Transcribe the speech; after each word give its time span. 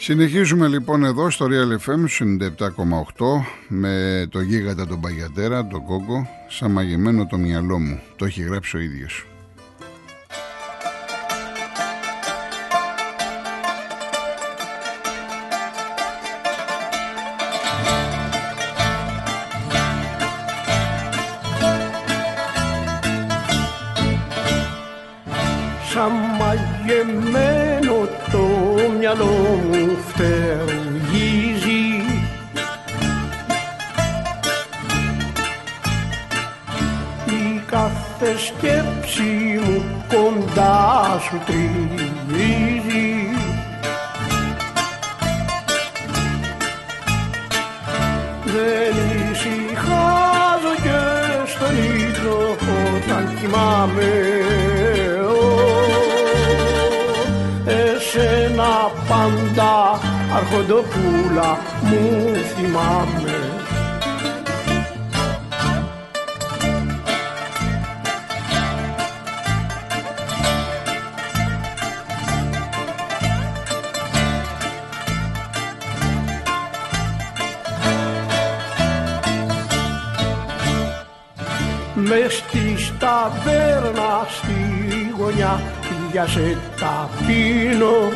Συνεχίζουμε 0.00 0.68
λοιπόν 0.68 1.04
εδώ 1.04 1.30
στο 1.30 1.46
Real 1.50 1.88
FM 1.88 2.26
97,8 2.58 2.72
με 3.68 4.26
το 4.30 4.40
γίγαντα 4.40 4.86
τον 4.86 5.00
Παγιατέρα, 5.00 5.66
τον 5.66 5.84
Κόκο, 5.84 6.28
σαν 6.48 6.70
μαγεμένο 6.70 7.26
το 7.26 7.36
μυαλό 7.36 7.78
μου. 7.78 8.00
Το 8.16 8.24
έχει 8.24 8.42
γράψει 8.42 8.76
ο 8.76 8.80
ίδιος. 8.80 9.26
Κοντά 41.48 41.54
σου 41.54 41.54
τριγυρίζει 41.54 43.06
Δεν 48.44 48.94
ησυχάζω 49.32 50.74
και 50.82 51.00
στον 51.46 51.76
ύπνο 51.76 52.56
όταν 52.96 53.38
κοιμάμαι. 53.40 54.12
Εσένα 57.66 58.90
πάντα 59.08 60.00
αρχοντοπούλα 60.34 61.58
μου 61.82 62.34
θυμάμαι 62.56 63.47
στη 85.28 85.40
γωνιά 85.40 85.60
για 86.12 86.26
σε 86.26 86.58
τα 86.80 87.08
πίνω. 87.26 88.12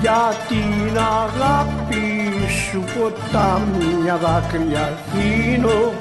Για 0.00 0.34
την 0.48 0.98
αγάπη 0.98 2.30
σου 2.48 2.84
ποτάμια 2.98 4.16
δάκρυα 4.16 4.98
χύνω 5.12 5.92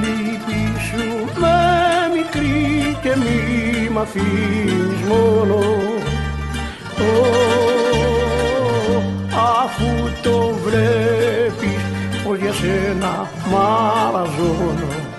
Λύπη 0.00 0.80
σου 0.80 1.40
με 1.40 1.56
μικρή 2.14 2.96
και 3.02 3.16
μη 3.16 3.88
μ' 3.88 3.98
αφήνεις 3.98 5.00
μόνο 5.08 5.84
βλέπεις 10.74 11.82
πως 12.24 12.38
για 12.38 12.52
σένα 12.52 13.30
μαραζώνω. 13.50 15.12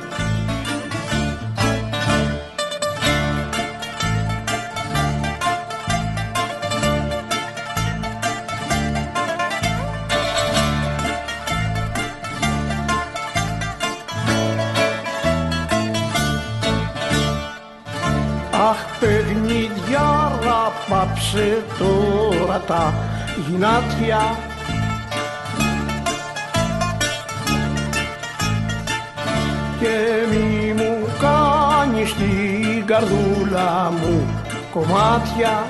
Αχ 18.69 18.99
παιχνίδια 18.99 20.31
πάψε 20.89 21.63
τώρα 21.79 22.59
τα 22.59 22.93
γυνάτια 23.47 24.37
και 29.79 29.97
μη 30.31 30.73
μου 30.73 31.07
κάνεις 31.19 32.13
την 32.13 32.85
καρδούλα 32.85 33.91
μου 34.01 34.27
κομμάτια. 34.73 35.67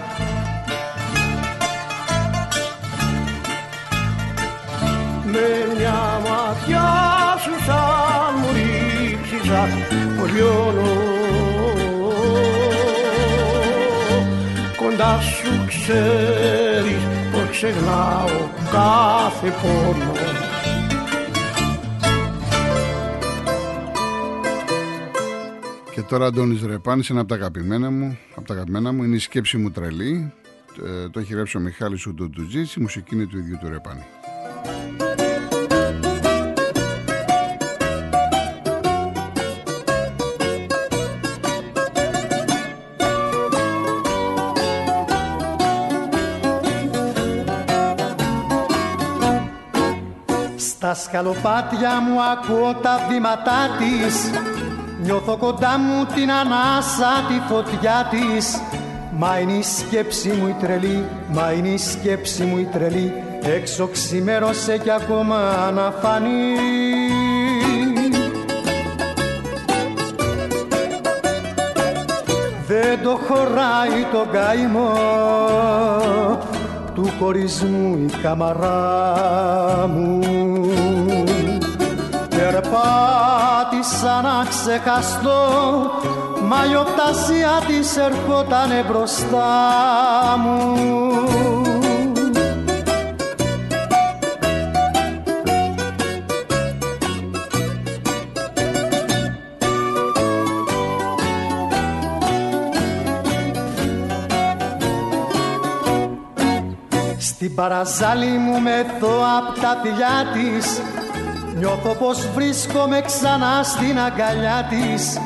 Με 5.23 5.75
μια 5.77 6.21
ματιά 6.23 6.91
σου 7.43 7.63
σαν 7.65 8.33
μου 8.37 8.47
ρίξεις 8.53 9.49
αχ 9.49 9.69
πως 10.19 10.31
λιώνω 10.31 10.93
κοντά 14.77 15.19
σου 15.21 15.65
ξέρεις 15.67 17.03
πως 17.31 17.49
ξεχνάω 17.51 18.37
κάθε 18.71 19.53
πόνο 19.61 20.24
τώρα 26.07 26.25
Αντώνης 26.25 26.63
Ρεπάνης, 26.63 27.09
ένα 27.09 27.19
από 27.19 27.29
τα 27.29 27.35
αγαπημένα 27.35 27.91
μου, 27.91 28.17
από 28.35 28.47
τα 28.47 28.53
αγαπημένα 28.53 28.91
μου, 28.91 29.03
είναι 29.03 29.15
η 29.15 29.19
σκέψη 29.19 29.57
μου 29.57 29.71
τρελή. 29.71 30.33
Ε, 30.85 31.09
το 31.09 31.19
έχει 31.19 31.33
γράψει 31.33 31.57
ο 31.57 31.59
Μιχάλης 31.59 32.05
Ουντουτουτζής, 32.05 32.75
η 32.75 32.79
μουσική 32.79 33.15
είναι 33.15 33.25
του 33.25 33.37
ίδιου 33.37 33.57
του 33.61 33.69
Ρεπάνη. 33.69 34.05
Στα 50.57 50.93
σκαλοπάτια 50.93 52.01
μου 52.01 52.21
ακούω 52.21 52.73
τα 52.81 53.07
βήματά 53.09 53.69
της 53.77 54.31
Νιώθω 55.05 55.37
κοντά 55.37 55.77
μου 55.79 56.05
την 56.15 56.31
ανάσα 56.31 57.11
τη 57.27 57.53
φωτιά 57.53 58.07
της. 58.09 58.61
Μα 59.17 59.39
είναι 59.39 59.53
η 59.53 59.61
σκέψη 59.61 60.29
μου 60.29 60.47
η 60.47 60.55
τρελή, 60.59 61.05
μα 61.31 61.51
είναι 61.51 61.67
η 61.67 61.77
σκέψη 61.77 62.43
μου 62.43 62.57
η 62.57 62.63
τρελή. 62.63 63.13
Έξω 63.43 63.87
ξημέρωσε 63.87 64.77
κι 64.77 64.91
ακόμα 64.91 65.71
να 65.73 65.91
φανεί. 66.01 66.55
Δεν 72.67 73.03
το 73.03 73.19
χωράει 73.27 74.05
το 74.11 74.25
καημό 74.31 74.93
του 76.93 77.09
χωρισμού 77.19 77.97
η 77.97 78.11
καμαρά 78.21 79.89
μου 79.95 80.19
Περπάτησα 82.45 84.21
να 84.21 84.45
ξεχαστώ 84.49 85.41
μα 86.41 86.57
η 86.71 86.75
οπτασία 86.75 87.61
της 87.67 87.97
ερχότανε 87.97 88.85
μπροστά 88.87 89.47
μου. 90.43 90.75
Στην 107.17 107.55
παραζάλη 107.55 108.37
μου 108.37 108.61
μεθώ 108.61 109.23
απ' 109.37 109.59
τα 109.59 109.79
φιλιά 109.81 110.25
της 110.33 110.81
Νιώθω 111.57 111.93
πως 111.93 112.27
βρίσκομαι 112.35 113.01
ξανά 113.01 113.63
στην 113.63 113.99
αγκαλιά 113.99 114.67
της. 114.69 115.19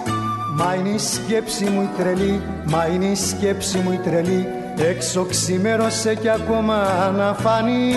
Μα 0.56 0.74
είναι 0.74 0.90
η 0.90 0.98
σκέψη 0.98 1.66
μου 1.66 1.82
η 1.82 1.90
τρελή, 1.98 2.42
μα 2.66 2.86
είναι 2.86 3.06
η 3.06 3.16
σκέψη 3.16 3.78
μου 3.78 3.92
η 3.92 3.98
τρελή. 3.98 4.48
Έξω 4.78 5.26
ξημέρωσε 5.26 6.16
κι 6.16 6.30
ακόμα 6.30 7.12
να 7.18 7.34
φανεί. 7.34 7.94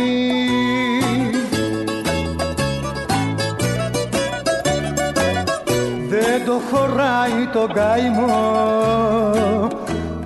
Δεν 6.08 6.44
το 6.46 6.60
χωράει 6.70 7.46
το 7.52 7.66
καημό 7.74 8.38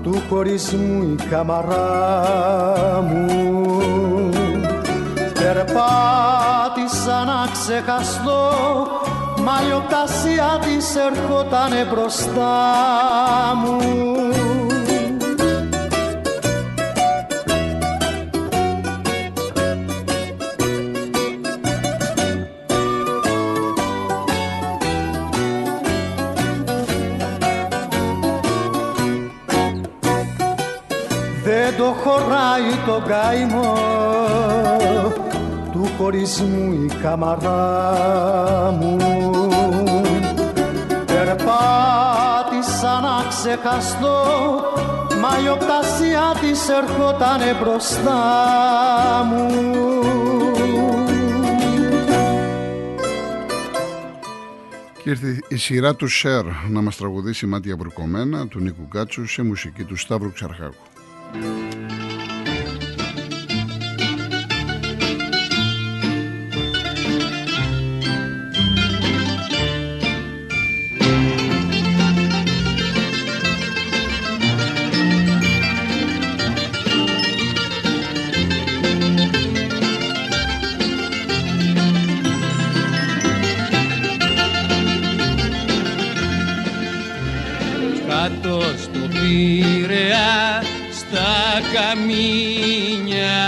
του 0.02 0.22
χωρισμού 0.28 1.02
η 1.02 1.28
καμαρά 1.30 3.02
μου 3.02 4.35
Περπάτησα 5.46 7.24
να 7.24 7.48
ξεχαστώ 7.52 8.50
Μα 9.44 9.52
η 9.68 9.72
οπτασία 9.72 10.58
της 10.62 10.96
ερχότανε 10.96 11.84
μπροστά 11.90 12.52
μου. 13.64 13.78
Δεν 31.44 31.76
το 31.76 31.84
χωράει 31.84 32.62
το 32.86 33.02
καημό. 33.06 34.06
του 34.06 34.15
χωρισμού 35.98 36.72
η 36.72 36.90
καμαρά 37.02 38.70
μου 38.80 38.96
Περπάτησα 41.06 43.00
να 43.00 43.28
ξεχαστώ 43.28 44.24
μα 45.20 45.38
η 45.44 45.48
οπτασία 45.48 46.36
της 46.40 46.68
ερχότανε 46.68 47.56
μπροστά 47.60 48.22
μου 49.28 49.74
Και 55.02 55.12
ήρθε 55.12 55.38
η 55.48 55.56
σειρά 55.56 55.94
του 55.94 56.08
Σερ 56.08 56.44
να 56.68 56.80
μας 56.80 56.96
τραγουδήσει 56.96 57.46
μάτια 57.46 57.76
βρουκωμένα 57.76 58.48
του 58.48 58.60
Νίκου 58.60 58.88
Κάτσου 58.88 59.26
σε 59.26 59.42
μουσική 59.42 59.84
του 59.84 59.96
Σταύρου 59.96 60.32
Ξαρχάκου. 60.32 60.74
Στο 89.26 89.32
Πειραιά 89.86 90.62
στα 90.92 91.60
καμίνια. 91.72 93.42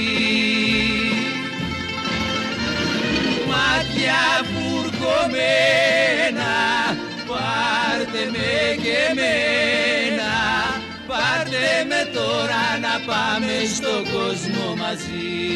Μάτια 3.48 4.22
βουρκωμένα, 4.52 6.54
πάρτε 7.28 8.22
με 8.32 8.52
και 8.82 9.00
μένα 9.18 10.34
πάρτε 11.06 11.68
με 11.88 12.00
τώρα 12.12 12.64
να 12.80 12.94
πάμε 13.06 13.54
στον 13.74 14.02
κόσμο 14.12 14.66
μαζί 14.76 15.46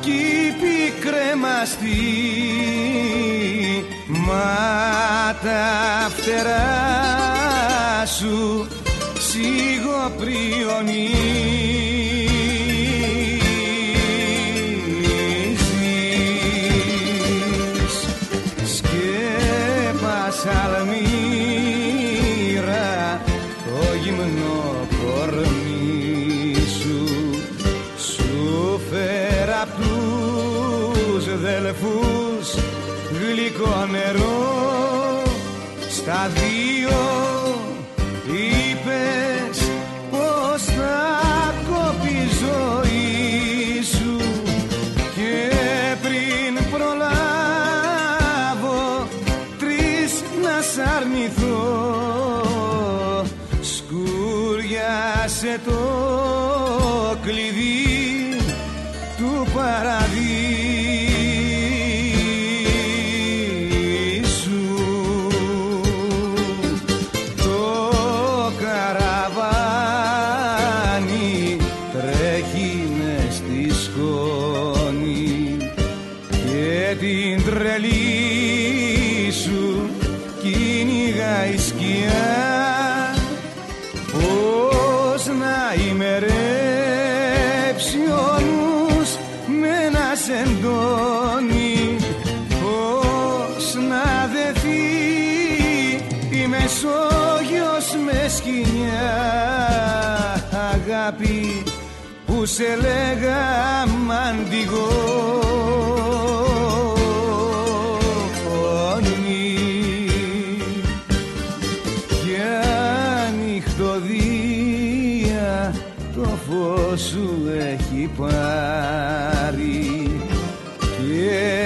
κι 0.00 0.10
οι 0.10 0.54
πικρέμαστοι 0.60 2.02
μα 4.06 4.58
τα 5.42 5.68
φτερά 6.16 8.06
σου 8.06 8.66
σιγοπριονίζεις 9.18 10.89
αδελφούς 31.50 32.54
γλυκό 33.10 33.86
νερό 33.90 35.22
στα 35.88 36.30
δύο 36.34 37.29
την 77.00 77.44
τρελή 77.44 77.90
σου 79.30 79.90
κυνηγάει 80.42 81.52
η 81.54 81.58
σκιά. 81.58 83.14
Πώς 84.12 85.26
να 85.26 85.74
ημερέψει 85.90 86.38
ο 88.08 88.40
νους 88.40 89.10
με 89.46 89.88
να 89.90 90.14
σεντώνει 90.14 91.96
Πώς 92.48 93.74
να 93.74 94.06
δεθεί 94.32 94.86
η 96.30 96.46
Μεσόγειος 96.46 97.86
με 98.04 98.28
σκηνιά. 98.28 99.10
Αγάπη 100.72 101.62
που 102.26 102.46
σε 102.46 102.76
λέγα 102.80 103.40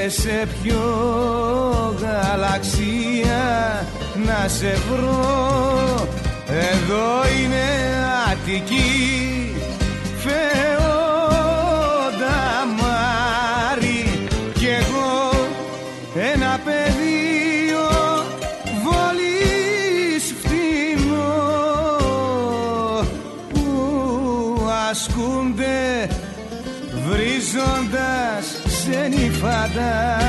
και 0.05 0.11
σε 0.11 0.49
ποιο 0.63 0.81
γαλαξία 2.01 3.43
να 4.27 4.49
σε 4.49 4.75
βρω. 4.91 6.09
Εδώ 6.49 7.35
είναι 7.39 7.65
Αττική 8.33 9.55
that 29.75 30.24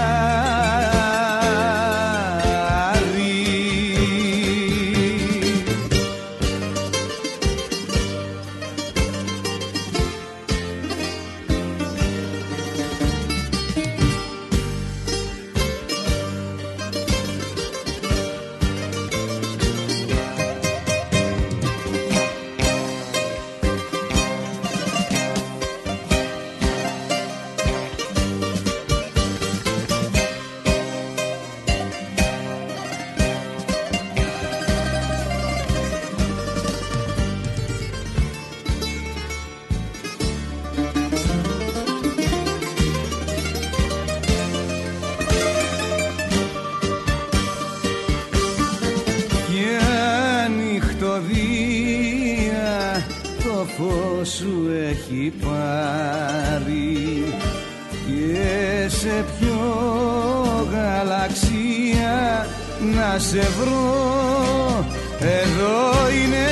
βρω. 63.59 64.85
Εδώ 65.19 66.09
είναι 66.09 66.45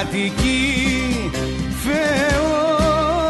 Αττική 0.00 1.30
φεόντα 1.82 3.20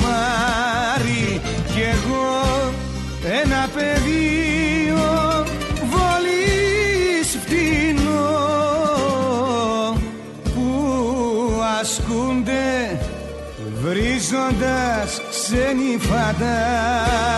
μάρι 0.00 1.40
κι 1.72 1.80
εγώ 1.80 2.72
ένα 3.42 3.68
πεδίο 3.74 5.10
βολής 5.90 7.28
φτηνό 7.42 8.36
που 10.54 10.66
ασκούνται 11.80 12.98
βρίζοντας 13.82 15.10
ξένοι 15.30 15.98
φαντάρι 15.98 17.28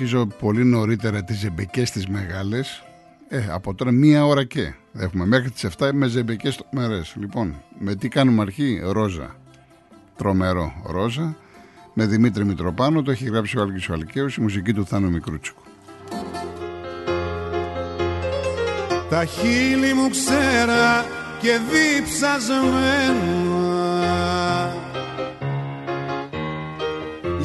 αρχίζω 0.00 0.26
πολύ 0.26 0.64
νωρίτερα 0.64 1.24
τις 1.24 1.38
ζεμπεκές 1.38 1.90
τις 1.90 2.06
μεγάλες. 2.06 2.82
Ε, 3.28 3.46
από 3.50 3.74
τώρα 3.74 3.90
μία 3.90 4.26
ώρα 4.26 4.44
και. 4.44 4.74
Έχουμε 4.98 5.26
μέχρι 5.26 5.50
τις 5.50 5.64
7 5.78 5.90
με 5.92 6.06
ζεμπεκές 6.06 6.56
τρομερέ. 6.56 7.00
Λοιπόν, 7.14 7.62
με 7.78 7.94
τι 7.94 8.08
κάνουμε 8.08 8.42
αρχή, 8.42 8.80
Ρόζα. 8.84 9.36
Τρομερό, 10.16 10.72
Ρόζα. 10.84 11.36
Με 11.94 12.06
Δημήτρη 12.06 12.44
Μητροπάνο, 12.44 13.02
το 13.02 13.10
έχει 13.10 13.24
γράψει 13.24 13.58
ο 13.58 13.62
Άλκης 13.62 13.88
ο 13.88 13.92
Αλκαίος, 13.92 14.36
η 14.36 14.40
μουσική 14.40 14.72
του 14.72 14.86
Θάνο 14.86 15.08
Μικρούτσικου. 15.08 15.62
Τα 19.08 19.24
χείλη 19.24 19.94
μου 19.94 20.10
ξέρα 20.10 21.04
και 21.40 21.58
διψασμένα 21.70 23.57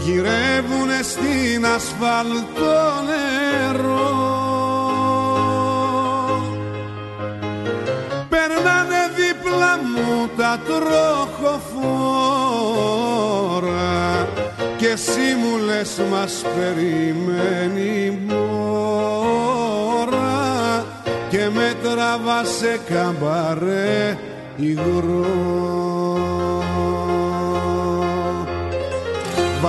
Γυρεύουνε 0.04 1.02
στην 1.02 1.66
ασφαλτό 1.66 2.82
νερό 3.08 4.34
Περνάνε 8.30 9.04
δίπλα 9.16 9.78
μου 9.78 10.30
τα 10.38 10.60
τροχοφόρα 10.66 11.88
και 14.78 14.88
εσύ 14.88 15.36
μου 15.42 15.58
λες 15.66 16.02
μας 16.12 16.44
περιμένει 16.56 18.20
μόρα 18.28 18.46
και 21.30 21.50
με 21.54 21.76
τραβά 21.84 22.44
σε 22.44 22.80
καμπαρέ 22.90 24.18
υγρό. 24.56 26.03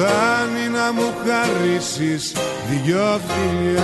Φτάνει 0.00 0.68
να 0.68 0.92
μου 0.92 1.12
χαρίσεις 1.24 2.32
δυο 2.70 3.20
φιλιά. 3.28 3.82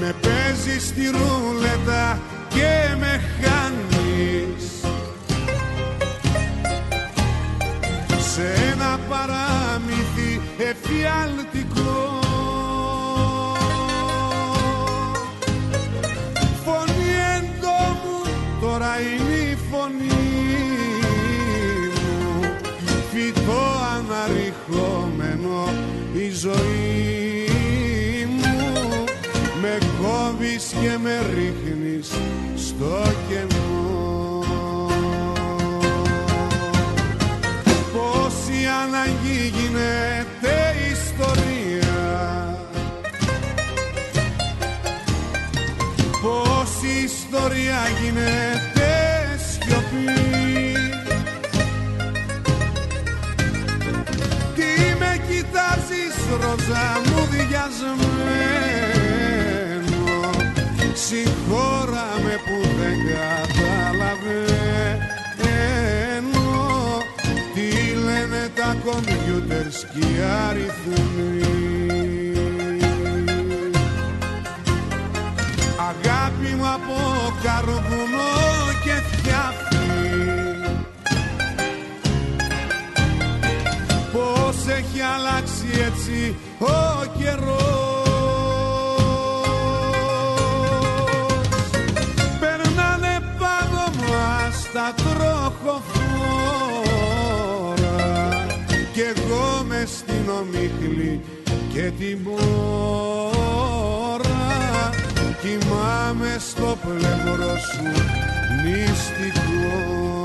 Με 0.00 0.14
παίζεις 0.20 0.86
στη 0.86 1.04
ρούλετα 1.04 2.18
και 2.48 2.96
με 2.98 3.20
χάνεις. 3.40 4.70
Σε 8.32 8.72
ένα 8.72 8.98
παράμυθι 9.08 10.40
εφιαλτικό 10.58 11.73
Φυτό 23.16 23.64
αναρριχόμενο 23.96 25.68
η 26.14 26.30
ζωή 26.30 28.26
μου. 28.28 29.04
Με 29.60 29.78
κόβεις 30.00 30.74
και 30.80 30.98
με 31.02 31.18
ρίχνεις 31.34 32.10
στο 32.56 33.02
κενό. 33.28 34.44
Πόση 37.92 38.66
ανάγκη 38.82 39.52
γίνεται 39.56 40.74
ιστορία. 40.92 41.98
Πόση 46.22 47.04
ιστορία 47.04 47.80
γίνεται 48.02 48.53
ροζά 56.30 56.86
μου 57.06 57.20
διασμένο 57.30 58.24
Συγχώρα 60.94 62.06
με 62.24 62.34
που 62.44 62.56
δεν 62.78 62.98
καταλαβαίνω. 63.12 63.82
Τι 67.54 67.68
λένε 68.04 68.42
τα 68.54 68.76
κομπιούτερς 68.84 69.86
και 69.92 69.98
οι 69.98 70.14
αριθμοί. 70.48 71.42
Αγάπη 75.90 76.50
μου 76.56 76.66
από 76.66 76.96
καρβουνό 77.42 78.34
και 78.84 78.96
φτιάχνει. 79.10 80.02
Πώς 84.12 84.56
έχει 84.66 85.00
αλλάξει 85.14 85.53
έτσι 85.80 86.36
ο 86.58 86.64
καιρός. 87.18 88.04
Περνάνε 92.40 93.14
πάνω 93.38 93.84
μας 94.00 94.56
τα 94.72 94.94
τροχοφόρα. 94.96 95.94
Κι 98.92 99.00
εγώ 99.00 99.64
μες 99.68 99.90
στην 99.90 100.28
ομίχλη 100.40 101.20
και 101.72 101.92
την 101.98 102.18
μόρα 102.24 103.54
Κοιμάμαι 105.44 106.36
στο 106.38 106.78
πλευρό 106.82 107.56
σου 107.56 107.88
μυστικός 108.62 110.23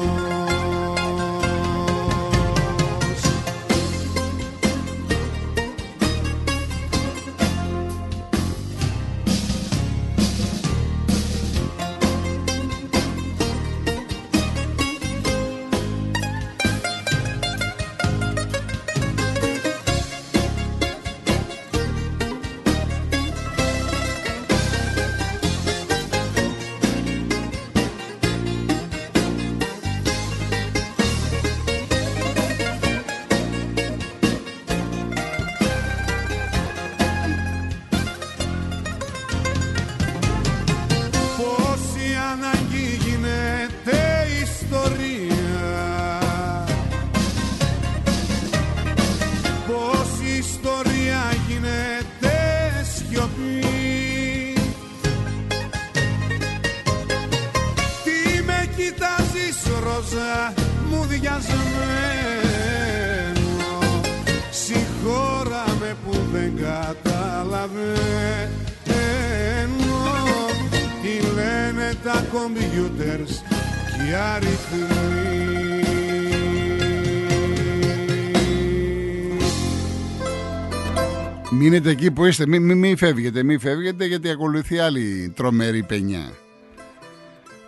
Μείνετε 81.52 81.90
εκεί 81.90 82.12
που 82.12 82.26
είστε, 82.26 82.48
μην 82.48 82.64
μη, 82.64 82.76
μη 82.76 82.96
φεύγετε, 82.96 83.44
μη 83.44 83.58
φεύγετε 83.58 84.06
γιατί 84.06 84.30
ακολουθεί 84.30 84.80
άλλη 84.80 85.34
τρομερή 85.36 85.84
πενιά. 85.84 86.32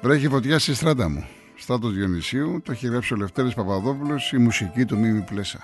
Βρέχει 0.02 0.28
φωτιά 0.28 0.60
στη 0.60 0.74
στράτα 0.74 1.10
μου. 1.10 1.28
Στάτος 1.56 1.94
Διονυσίου, 1.94 2.62
το 2.66 2.72
έχει 2.72 2.88
γράψει 2.88 3.14
ο 3.14 3.18
Λευτέρης 3.18 3.54
Παπαδόπουλος, 3.54 4.32
η 4.32 4.38
μουσική 4.38 4.86
του 4.86 4.98
Μίμη 4.98 5.22
Πλέσα. 5.22 5.60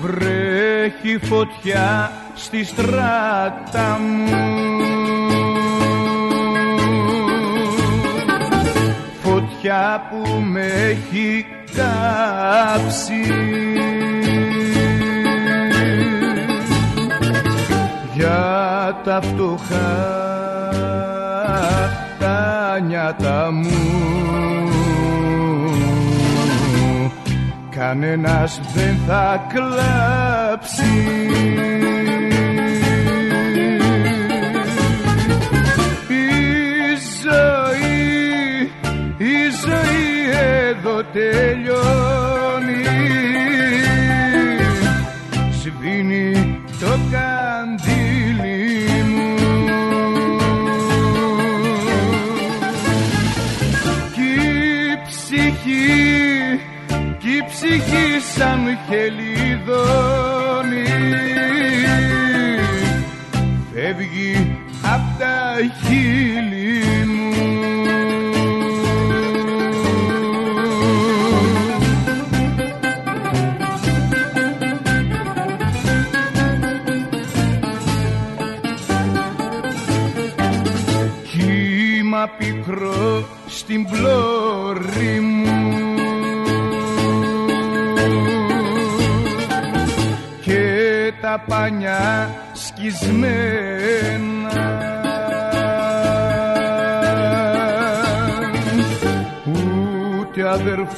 Βρέχει 0.00 1.18
φωτιά 1.18 2.12
στη 2.34 2.64
στράτα 2.64 3.98
μου 3.98 4.99
Φωτιά 9.62 10.02
που 10.10 10.40
με 10.40 10.66
έχει 10.66 11.46
κάψει. 11.76 13.34
Για 18.14 19.00
τα 19.04 19.20
φτωχά 19.20 19.96
τα 22.18 22.78
νιάτα 22.86 23.50
μου. 23.52 23.68
Κανένας 27.70 28.60
δεν 28.74 28.98
θα 29.06 29.46
κλάψει 29.52 30.84
τελειώνει. 41.12 42.84
Σβήνει 45.60 46.28
το 46.80 46.98
καντήλι 47.12 48.58
μου. 49.12 49.34
Κι 54.14 54.30
η 54.82 54.98
ψυχή 55.06 55.88
κι 57.18 57.30
η 57.36 57.42
ψυχή 57.48 58.06
σαν 58.34 58.62
χελιδόνι 58.88 60.30
φεύγει 63.72 64.32
απ' 64.94 65.10
τα 65.18 65.36
χείλη 65.82 66.59
και 91.60 91.66
τα 91.66 91.68
πανιά 91.68 92.30
σκισμένα. 92.52 92.98
Ούτε 99.46 100.48
αδερφός 100.48 100.94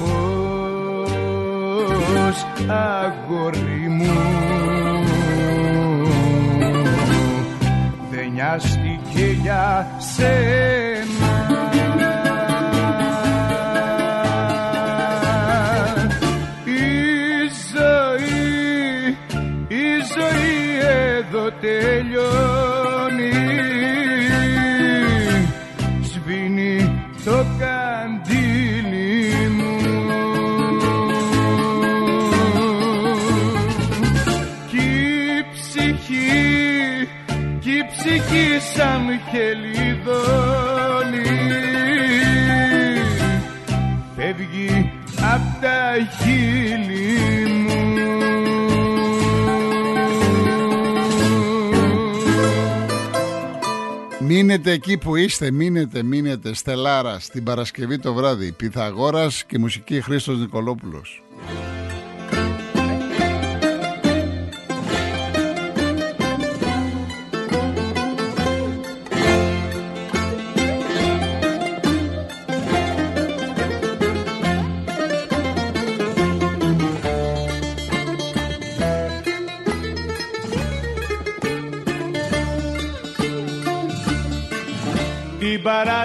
αγόρι 2.67 3.89
μου. 3.89 4.13
Δεν 8.11 8.31
νοιάστηκε 8.33 9.25
για 9.43 9.87
σένα. 9.99 11.31
Η 16.65 17.49
τελειώνει. 21.63 23.33
Σβήνει 26.03 26.77
το 27.25 27.47
καντήλι 27.59 29.49
μου. 29.57 29.77
Κι 34.71 34.77
η 34.77 35.45
ψυχή 35.53 37.09
κι 37.61 37.71
η 37.71 37.85
ψυχή 37.91 38.49
σαν 38.75 39.05
χελιδόνι 39.31 40.73
φεύγει 44.17 44.93
απ' 45.35 45.63
τα 45.63 45.79
Μείνετε 54.43 54.71
εκεί 54.71 54.99
που 54.99 55.17
είστε, 55.17 55.51
μείνετε, 55.51 56.03
μείνετε. 56.03 56.55
Στελάρα 56.55 57.19
στην 57.19 57.45
Παρασκευή 57.45 57.99
το 57.99 58.15
βράδυ. 58.15 58.53
Πυθαγόρας 58.53 59.45
και 59.45 59.59
μουσική 59.59 60.01
Χρήστος 60.01 60.39
Νικολόπουλος. 60.39 61.23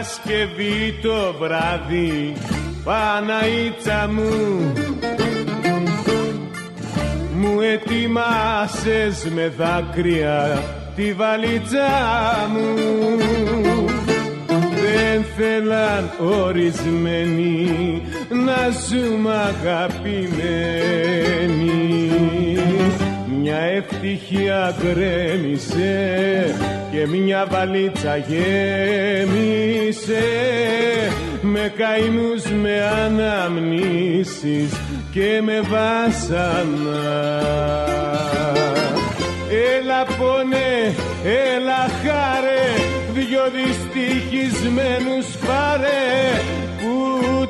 Παρασκευή 0.08 1.00
το 1.02 1.36
βράδυ 1.40 2.34
Παναήτσα 2.84 4.10
μου. 4.12 4.74
Μου 7.34 7.62
ετοιμάσες 7.62 9.32
με 9.36 9.54
δάκρυα 9.58 10.64
τη 10.96 11.14
βαλίτσα 11.14 11.90
μου. 12.52 12.76
Δεν 14.72 15.26
θέλαν 15.38 16.12
ορισμένοι 16.20 18.02
να 18.30 18.70
ζούμε 18.88 19.34
αγαπημένοι 19.34 20.28
μια 23.48 23.62
ευτυχία 23.62 24.76
γκρέμισε 24.80 26.56
και 26.92 27.08
μια 27.08 27.48
βαλίτσα 27.50 28.18
γέμισε 28.18 29.44
με 31.42 31.74
καημούς, 31.78 32.44
με 32.62 32.84
αναμνήσεις 33.06 34.72
και 35.12 35.42
με 35.44 35.62
βάσανα. 35.62 37.12
Έλα 39.78 40.06
πόνε, 40.18 40.96
έλα 41.24 41.88
χάρε, 42.04 42.66
δυο 43.14 43.44
δυστυχισμένους 43.56 45.28
πάρε 45.46 46.42
που 46.78 46.96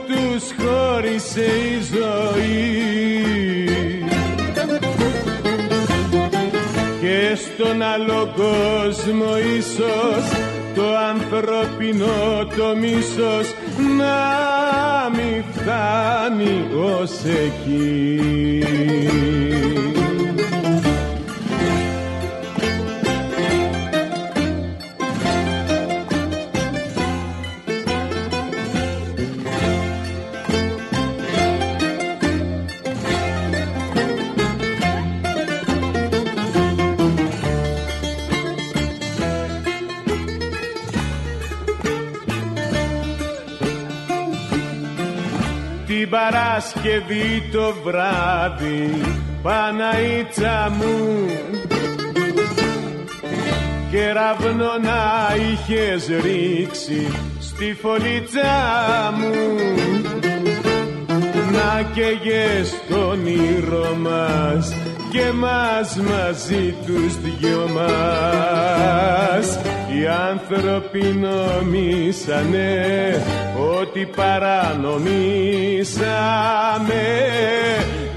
τους 0.07 0.43
χώρισε 0.65 1.45
η 1.45 1.81
ζωή 1.93 3.66
και 7.27 7.35
στον 7.35 7.81
άλλο 7.81 8.33
κόσμο 8.35 9.37
ίσως 9.57 10.25
το 10.75 10.97
ανθρωπινό 10.97 12.45
το 12.57 12.75
μίσος 12.79 13.53
να 13.97 15.09
μη 15.09 15.43
φτάνει 15.51 16.67
ως 16.75 17.11
εκεί. 17.23 18.57
Παρασκευή 46.87 47.49
το 47.51 47.73
βράδυ 47.83 49.01
Παναήτσα 49.41 50.71
μου. 50.77 51.25
Κεραυνό 53.91 54.77
να 54.81 55.35
είχες 55.35 56.07
ρίξει 56.07 57.07
στη 57.39 57.77
φωλίτσα 57.81 58.53
μου. 59.17 59.33
Να 61.51 61.83
καίγες 61.93 62.73
τον 62.89 63.25
ήρω 63.25 63.95
μας 63.95 64.73
και 65.11 65.31
μας 65.31 65.95
μαζί 65.95 66.75
τους 66.85 67.21
δυο 67.21 67.69
μας 67.73 68.17
οι 69.97 70.07
άνθρωποι 70.29 71.01
νομίσανε 71.01 72.71
ότι 73.79 74.09
παρανομήσαμε 74.15 77.05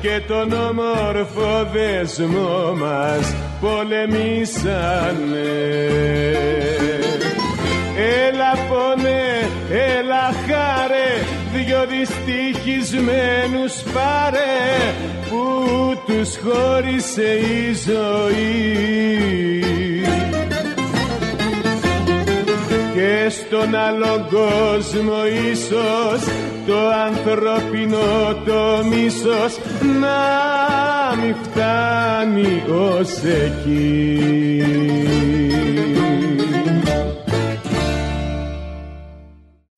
και 0.00 0.22
τον 0.26 0.52
όμορφο 0.52 1.68
δεσμό 1.72 2.74
μας 2.76 3.34
πολεμήσανε. 3.60 5.50
Έλα 8.26 8.52
πόνε, 8.68 9.22
έλα 9.70 10.32
χάρε, 10.46 11.10
δυο 11.54 11.82
δυστυχισμένους 11.86 13.74
πάρε 13.92 14.56
που 15.28 15.44
τους 16.06 16.30
χώρισε 16.38 17.30
η 17.32 17.74
ζωή 17.86 19.10
και 23.22 23.28
στον 23.28 23.74
άλλο 23.74 24.26
κόσμο 24.30 25.26
ίσως 25.50 26.20
το 26.66 26.88
ανθρωπινό 26.88 28.34
το 28.44 28.84
μίσος 28.84 29.58
να 30.00 30.18
μη 31.16 31.34
φτάνει 31.42 32.62
ως 32.68 33.22
εκεί. 33.22 34.60